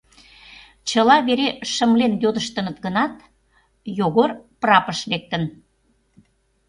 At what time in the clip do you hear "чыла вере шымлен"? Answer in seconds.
0.89-2.13